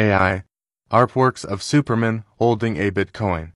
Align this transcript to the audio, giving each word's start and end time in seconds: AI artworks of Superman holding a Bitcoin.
AI 0.00 0.44
artworks 0.92 1.44
of 1.44 1.60
Superman 1.60 2.22
holding 2.38 2.76
a 2.76 2.92
Bitcoin. 2.92 3.52